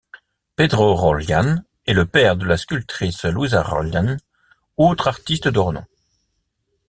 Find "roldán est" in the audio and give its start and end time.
0.95-1.93